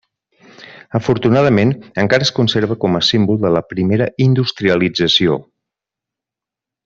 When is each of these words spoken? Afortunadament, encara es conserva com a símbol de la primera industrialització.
Afortunadament, 0.99 1.73
encara 2.03 2.27
es 2.27 2.31
conserva 2.39 2.77
com 2.85 2.97
a 2.99 3.03
símbol 3.09 3.39
de 3.45 3.51
la 3.57 3.63
primera 3.75 4.07
industrialització. 4.29 5.37